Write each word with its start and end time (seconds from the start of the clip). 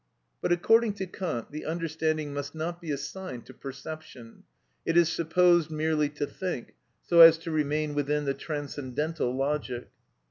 But 0.41 0.51
according 0.51 0.93
to 0.93 1.05
Kant, 1.05 1.51
the 1.51 1.63
understanding 1.63 2.33
must 2.33 2.55
not 2.55 2.81
be 2.81 2.89
assigned 2.89 3.45
to 3.45 3.53
perception; 3.53 4.45
it 4.83 4.97
is 4.97 5.09
supposed 5.09 5.69
merely 5.69 6.09
to 6.09 6.25
think, 6.25 6.73
so 7.03 7.19
as 7.21 7.37
to 7.37 7.51
remain 7.51 7.93
within 7.93 8.25
the 8.25 8.33
transcendental 8.33 9.29
logic. 9.31 9.91